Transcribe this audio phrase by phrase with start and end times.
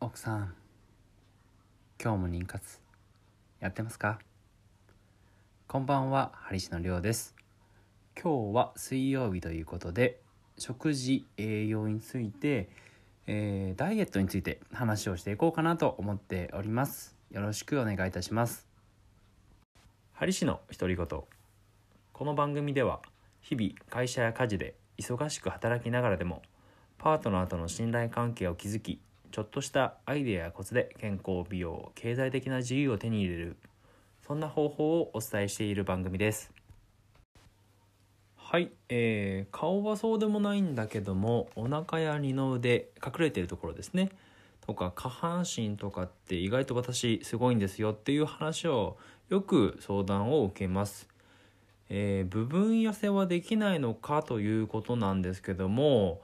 [0.00, 0.54] 奥さん
[2.00, 2.78] 今日も妊活
[3.58, 4.20] やってますか？
[5.66, 7.34] こんばんは針師のりょうです。
[8.14, 10.20] 今日は水曜日ということで
[10.56, 12.68] 食事栄養について、
[13.26, 17.16] えー、ダイエットについて話をしていこうかなと思っております。
[17.32, 18.68] よろしくお願いいたします。
[20.12, 21.06] 針師の独り言。
[21.06, 23.00] この番組では
[23.40, 26.42] 日々会社や家事で忙しく働きながらでも
[26.98, 29.00] パートナーとの信頼関係を築き
[29.30, 33.56] ちょっとしたアイデアやコツで健康美容経済的な自由を手に入れる
[34.26, 36.52] そんな方法をお伝えしている番組です。
[38.36, 44.10] はい、えー、顔はそうでもないんだけどもお腹や二の腕隠れているところですね。
[44.66, 48.98] とか下半身とかって意外と私すごいんですよっていう話を
[49.28, 51.08] よく相談を受けます。
[51.90, 56.20] えー、部分痩せはできないのかということなんですけども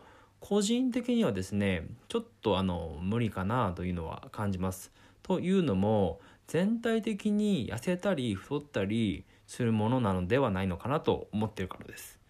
[0.47, 4.93] 個人的にはですねちょっとあの無理かなというのは感じます。
[5.23, 12.21] というのも全体的に痩せたり太ったりするものなのではないのかなと思ってるからです。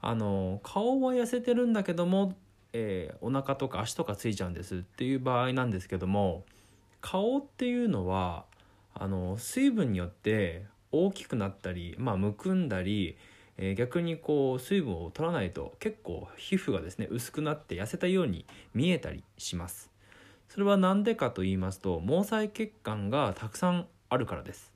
[0.00, 2.36] あの顔は痩せてるんだけども、
[2.72, 6.44] えー、お腹とか足とかついちゃうんですっていう場合なんですけども
[7.00, 8.44] 顔っていうのは
[8.94, 13.16] あの水分によって大きくなったり、まあ、むくんだり、
[13.58, 19.90] えー、逆にこう水分を取らないと結構皮膚がですね薄くなって痩せたように見えたりします。
[20.48, 24.72] それは何でかと言いますと毛細血管がたくさんあるからです。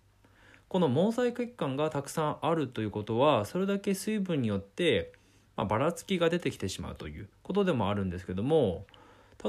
[0.69, 5.13] この毛細血管がたくさんあるということはそれだけ水分によって、
[5.57, 8.87] まあ、ばらつきが出てきてしまうということでもあるんですけども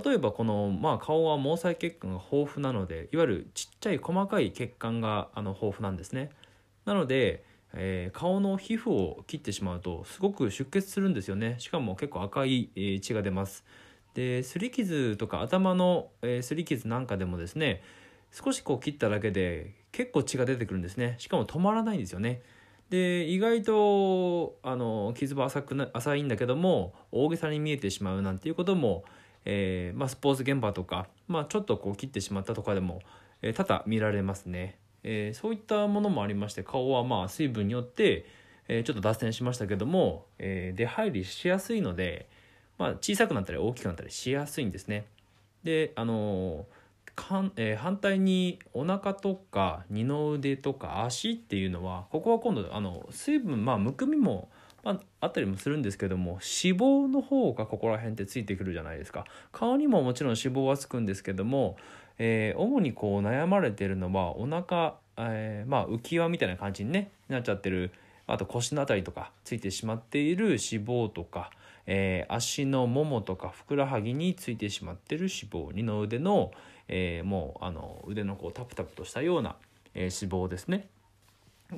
[0.04, 6.30] 例えばこの、まあ、顔は毛細血管が豊富なのでいわゆるちっちゃい細かい血管があの豊富なんですね。
[6.86, 11.55] なので、えー、顔の皮膚を切ってしまうとすごく出血するんですよね。
[11.59, 13.63] しかも結構赤い、えー、血が出ます。
[14.13, 17.81] ですり傷とか頭の、えー、すり傷なんかでもですね
[18.31, 21.15] 少しこう切っただけで結構血が出てくるんですね。
[21.17, 22.41] しかも止まらないんですよね。
[22.89, 29.03] で意外とあの傷は浅くな浅いんだけども大げさに見えてしまうなんていうことも、
[29.45, 33.02] えーまあ、スポーツ現場とか、まあ、ちょっとこう切ってしまったとかでも、
[33.42, 34.77] えー、多々見られますね。
[35.03, 38.25] えー、そういったものもありまして顔はまあ水分によって、
[38.67, 42.27] えー、ちょっと脱線しましたけども、えー、出入りしやすいので、
[42.77, 45.05] まあ、小さくなったり大きくなったりしやすいんですね。
[45.63, 46.65] であの
[47.15, 54.49] かん、えー、反対にお腹とか二の腕とか足っていうのはここは今度あの水分まあむくみも、
[54.83, 61.77] まあ、あったりもするんですけども脂肪の方がここら辺ってついてくるじゃないですか顔にももちろん脂肪はつくんですけども
[62.19, 67.91] えー、主にこう悩まれてるのはお腹、えー、まあ浮き輪みたいな感じに、ね、なっちゃってる
[68.27, 71.51] あと腰の辺りとかついてしまっている脂肪とか、
[71.85, 76.51] えー、足のももとかふくらはぎについてしまってる脂肪二の腕の、
[76.87, 79.55] えー、もうあの腕のこうタプタプとしたような、
[79.93, 80.87] えー、脂肪ですね。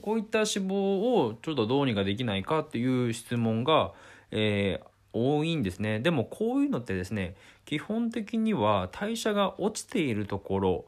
[0.02, 3.94] こういった脂肪をちょっとどうにかできないかっていう質問が、
[4.31, 6.00] えー、多いんですね。
[6.00, 10.86] でもこういうのってですね基本的には代謝が落ちているところ、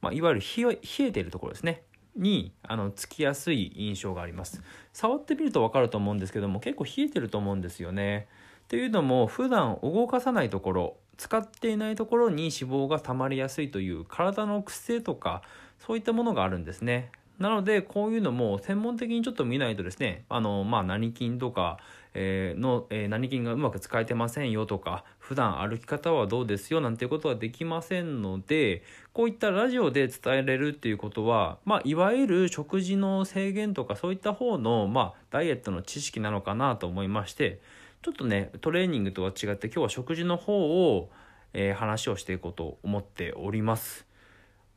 [0.00, 1.82] まあ、いわゆる冷えているところですね。
[2.16, 4.60] にあのつきやすい印象があります。
[4.92, 8.26] 触ってみると分かると思うんですけども結構冷えてると思うんですよね。
[8.64, 15.42] っていうのも普段動かさないところ使っていないところに脂肪が溜まりやすいという体の癖とか
[15.78, 17.10] そういったものがあるんですね。
[17.38, 21.78] なのでこういうのも専門的にちょっと見ないとですねあのまあ何筋とか
[22.14, 28.82] えー、の、えー、何筋がうまく使えてませんよとか普段歩き方はどうですよなんていうことはできませんので
[29.12, 37.60] こういったラジオで伝えれるっていうことは、まあ、いわゆる食事の制限とかそういった方の、まあ、ダイエットの知識なのかなと思いまして
[38.02, 41.10] ちょっとねトレーニングとは違って今日は食事の方を、
[41.52, 44.07] えー、話をしていこうと思っております。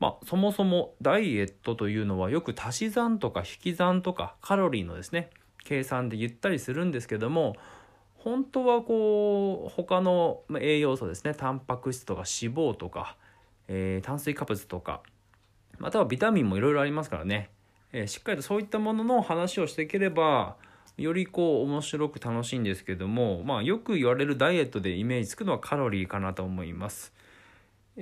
[0.02, 5.30] まあ、そもそもダイエットというのはよく足し算とか引き算とかカロリーのですね
[5.64, 7.56] 計算で言ったりするんですけども
[8.16, 13.16] 本当はこう他の栄養素ですねタンパク質とか脂肪とか、
[13.68, 15.02] えー、炭水化物とか
[15.78, 17.52] またはビタミンもいろいろありますからね、
[17.94, 20.56] えー、しっかりとそういったものの話をしていければ
[20.98, 27.14] よりこう面白く楽しいんですけどもまあよく言われるダイエットでイメージつくのはカロリーかなと思います。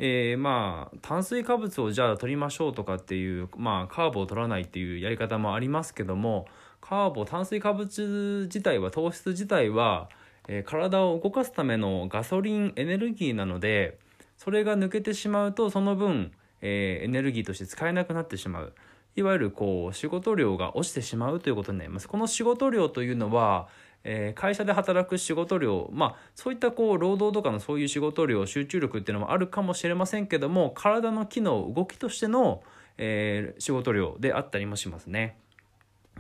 [0.02, 6.46] えー、まあ炭水化物をじゃあ取りましょうとかっていうまあカーブを取らないっていうやり方もありますけども
[6.80, 10.08] カーボ炭水化物自体は糖質自体は、
[10.48, 14.00] えー、体を動かすためのガソリンエネルギーなので
[14.38, 16.32] それが抜けてしまうとその分、
[16.62, 18.74] えー、エネルギーとして使えなくなってしまう。
[19.16, 22.08] いわゆるこう仕事量が落ちてしまうということになります。
[22.08, 23.68] この仕事量というのは、
[24.04, 32.64] えー会社で働く仕事量まあそういったこう労働とかのそういう仕事量集中力っていうのもあるかもしれませんけども体の機能動きとしての、
[32.98, 35.38] えー仕事量であったりもしますね。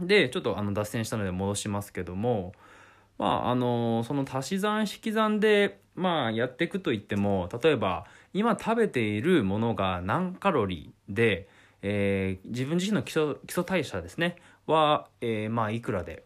[0.01, 2.53] でちょっとあの脱線したので戻しますけども
[3.17, 11.49] まああのその足し算引き算でまあやっていくといっても例えば今食べているものが何カロリーで、
[11.81, 14.37] えー自分自身の基礎基礎代謝ですね
[14.67, 16.23] は、えーまあいくらで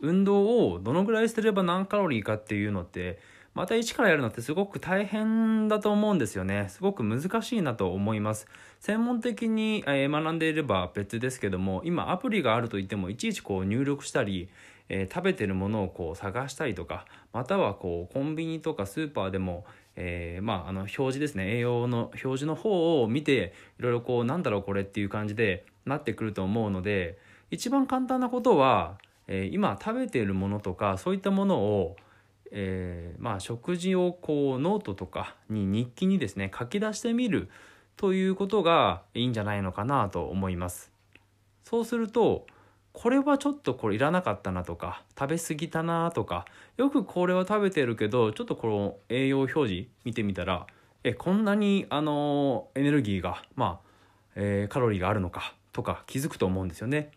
[0.00, 3.18] 運動をどのぐらいすれば何カロリーかっていうのって
[3.54, 6.66] また一からやるのってすごく大変だと思うんですよね。
[6.68, 8.46] すごく難しいなと思います。
[8.78, 14.48] 専門的に学んでいれば別ですけども今アプリがあるといってもいちいちこう入力したり
[14.88, 19.64] えー食べてるものをこう探したりとかまたはこうコンビニとかスーパーでも、
[19.96, 21.56] えーまあ、あの表示ですね。
[21.56, 27.18] 栄養の表示の方を見ていろいろこうなんだろうこれっていう感じでなってくると思うので
[27.50, 28.98] 一番簡単なことは、
[29.28, 31.96] えー今食べているものとかそういったものを、
[32.50, 37.48] えーまあ、食事をこうノートとかに日記にですね書き出してみる
[37.96, 40.90] ということがいいんじゃないのかなと思います。
[41.62, 42.46] そうすると
[42.92, 46.46] これはちょっとこれいらなかったなとか食べ過ぎたなとか
[46.76, 50.66] よくこれは食べてるけどちょっとこの栄養表示見てみたら
[51.04, 53.88] えこんなにあのエネルギーがまあ、
[54.34, 57.12] えーカロリーがあるのかとか気づくと思うんですよね。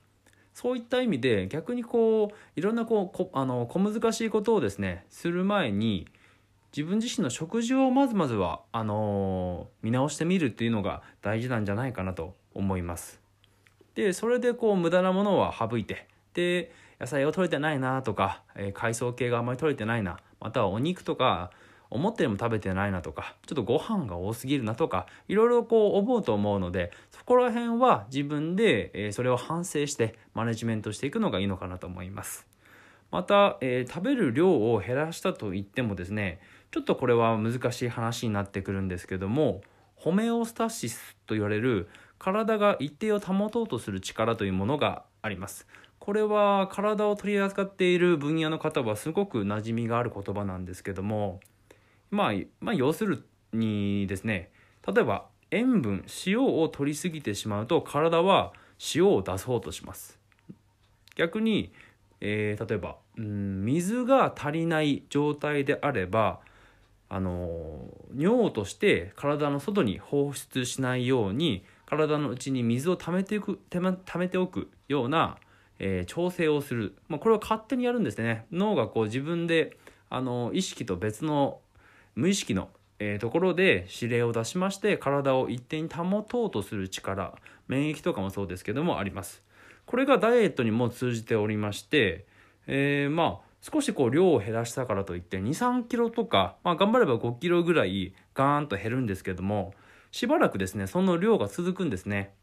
[0.54, 6.08] そういった意味で逆にこういろんなこうこあの小難しいことをですねする前に
[6.76, 13.20] 自分自身の食事をまずまずはあの見直してみるっていうのが大事なんじゃないかなと思います。
[13.96, 21.52] でそれでこう無駄なものは省いてで野菜が取れてないなとか、えー海藻系があんまり取れてないなまたはお肉とか
[21.92, 32.48] 思ったよりも食べてないなとかちょっとご飯が多すぎるなとかいろいろこう思うと思うのでそこら辺は自分で、えーそれを反省してマネジメントしていくのがいいのかなと思います。
[33.12, 36.40] また、えー食べる量を減らしたと言ってもですね
[36.72, 39.62] ちょっとこれは難しい話になってくるんですけども
[39.96, 45.68] ホメオスタシスと言われる体が一定を保とうとする力というものがあります
[46.00, 51.40] これは体を取り扱っている分野の方はすごく馴染みがある言葉なんですけども
[52.12, 54.52] まあ、まあ要するにですね
[54.88, 58.54] 例えば塩分塩を取りすぎてしまうと体は
[58.96, 60.20] 塩を出そうとします。
[61.16, 61.72] 逆に、
[62.22, 66.40] えー例えばうん水が足りない状態であれば
[67.10, 75.38] あの尿として体の外に放出しないように体の内に水を溜めていく溜めておくような、
[75.80, 78.46] えー調整をする、まあ、これを勝手にやるんですね。
[78.52, 79.78] 脳がこう自分で
[80.10, 81.60] あの意識と別の
[82.16, 82.70] 無意識の、
[83.00, 87.34] えーところで指令を出しまして体を一定に保とうとする力
[87.68, 89.44] 免疫とかもそうですけどもあります。
[89.86, 92.26] これがダイエットにも通じておりまして、
[92.68, 99.76] えーまあ少しこう量を減らしたからといって23キロとか、まあ、頑張れば5キロぐらいガーンと減るんですけども
[100.10, 102.34] しばらくですねその量が続くんですね。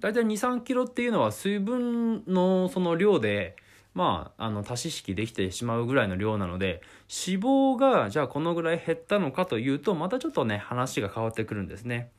[0.00, 3.54] 大体23キロっていうのは水分のその量で
[3.94, 6.80] まああの足し引きできてしまうぐらいの量なので
[7.26, 12.10] 脂肪がじゃあこのぐらい減ったのかというとまたちょっとね話が変わってくるんですね。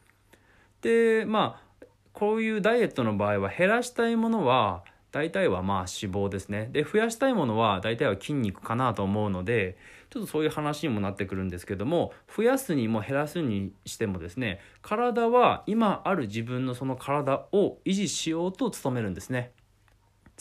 [0.81, 6.70] でまあこういうダイエットの場合は減らしたいものは大体はまあ脂肪ですね。
[6.72, 9.78] で増やしたいものは大体は筋肉かなと思うので
[10.10, 19.52] ちょっとそういう話にもなってくるんですけども増やすにも減らすにしてもですね体は今ある自分のその体を維持しようと努めるんですね。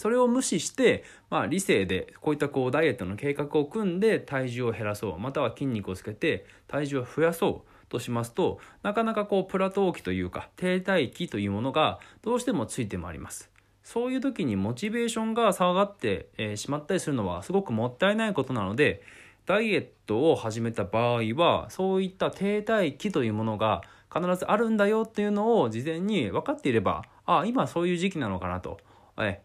[0.03, 13.49] それを無視して、まあ、理性でこういったこうダイエットの計画を組んで体重を減らそうまたは筋肉をつけて体重を増やそうとしますとなかなかこうプラトー期というか停滞期というものがどうしてもついてまいります。
[13.85, 19.03] そういう時にモチベーションが下がって、えしまったりするのはすごくもったいないことなので
[19.47, 23.83] ダイエットを始めた場合はそういった停滞期というものが
[24.13, 28.79] 必ずあるんだよっていうのを事前に分かっていればあ今そういう時期なのかなと。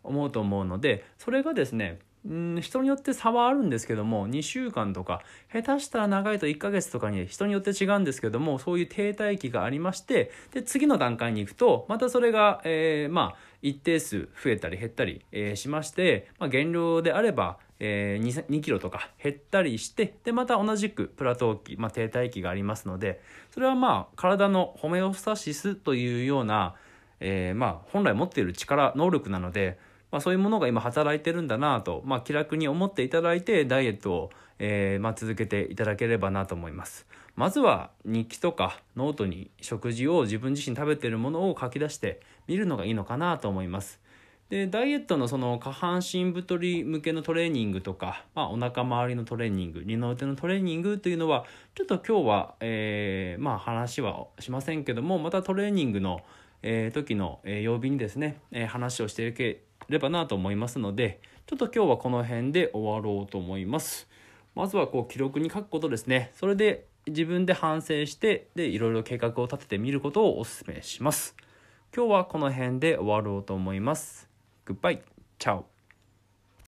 [0.04, 5.22] 思うと思うのでそれがですねうん人によって差はあるんですけども2週間とか
[5.52, 23.20] 下手したら長いと1ヶ月とかに人によって違うんですけどもそういう停滞期がありましてで次の段階に行くとまたそれが、えーまあ一定数増えたり減ったり、えーしまして、まあ、減量であれば、えー 2, 2キロとか減ったりしてでまた同じくプラトー期、まあ、停滞期がありますので
[23.50, 26.76] それはまあ体のホメオスタシスというような、
[27.20, 29.80] えーまあ本来持っている力能力なので、
[30.12, 37.06] まあ、そういうものが今働いてるんだなと、まあ、気楽に思っていただいてダイエットを、えーまあ、続けていただければなと思います。
[37.36, 44.00] まずは日記とかノートに食事を自分自身食べているものを書き出してみるのがいいのかなと思います。
[44.50, 51.44] でダイエットのその下半身太り向けのトレーニングとか、まあ、お腹周りのトレーニング二の腕のトレーニングというのは
[51.76, 56.22] ちょっと今日は、えーまあ、話はしませんけどもまたトレーニングの、
[56.64, 64.08] えー、時の、えー、曜日にですね、えー、話をしていければなと思いますのでちょっと今日はこの辺で終わろうと思います。
[64.54, 66.32] まずはこう記録に書くことですね。
[66.34, 71.36] それで自分で反省してでいろいろ計画を立ててみることをお勧めします。
[71.96, 74.28] 今日はこの辺で終わろうと思います。
[74.66, 75.02] グッバイ
[75.40, 75.77] チャオ